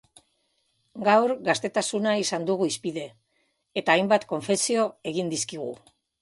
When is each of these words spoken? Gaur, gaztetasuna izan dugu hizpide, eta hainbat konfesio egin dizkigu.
Gaur, 1.07 1.33
gaztetasuna 1.49 2.13
izan 2.21 2.47
dugu 2.47 2.69
hizpide, 2.69 3.03
eta 3.83 3.97
hainbat 3.97 4.27
konfesio 4.33 4.87
egin 5.13 5.31
dizkigu. 5.37 5.71